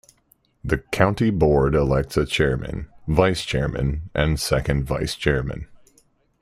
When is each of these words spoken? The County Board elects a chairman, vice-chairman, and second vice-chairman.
The 0.63 0.79
County 0.79 1.29
Board 1.29 1.75
elects 1.75 2.17
a 2.17 2.25
chairman, 2.25 2.89
vice-chairman, 3.07 4.09
and 4.15 4.39
second 4.39 4.85
vice-chairman. 4.85 5.67